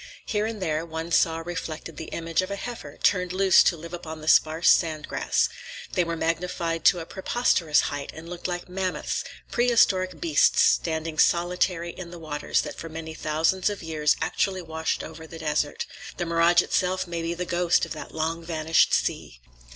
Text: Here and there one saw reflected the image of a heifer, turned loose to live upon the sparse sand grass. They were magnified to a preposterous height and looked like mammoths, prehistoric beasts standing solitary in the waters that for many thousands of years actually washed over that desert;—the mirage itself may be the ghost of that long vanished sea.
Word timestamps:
Here 0.25 0.47
and 0.47 0.59
there 0.59 0.83
one 0.83 1.11
saw 1.11 1.37
reflected 1.45 1.95
the 1.95 2.05
image 2.05 2.41
of 2.41 2.49
a 2.49 2.55
heifer, 2.55 2.97
turned 3.03 3.31
loose 3.31 3.61
to 3.61 3.77
live 3.77 3.93
upon 3.93 4.19
the 4.19 4.27
sparse 4.27 4.67
sand 4.67 5.07
grass. 5.07 5.47
They 5.91 6.03
were 6.03 6.15
magnified 6.17 6.83
to 6.85 7.01
a 7.01 7.05
preposterous 7.05 7.81
height 7.81 8.09
and 8.11 8.27
looked 8.27 8.47
like 8.47 8.67
mammoths, 8.67 9.23
prehistoric 9.51 10.19
beasts 10.19 10.63
standing 10.63 11.19
solitary 11.19 11.91
in 11.91 12.09
the 12.09 12.17
waters 12.17 12.61
that 12.61 12.79
for 12.79 12.89
many 12.89 13.13
thousands 13.13 13.69
of 13.69 13.83
years 13.83 14.15
actually 14.23 14.63
washed 14.63 15.03
over 15.03 15.27
that 15.27 15.41
desert;—the 15.41 16.25
mirage 16.25 16.63
itself 16.63 17.05
may 17.05 17.21
be 17.21 17.35
the 17.35 17.45
ghost 17.45 17.85
of 17.85 17.91
that 17.91 18.11
long 18.11 18.43
vanished 18.43 18.95
sea. 18.95 19.39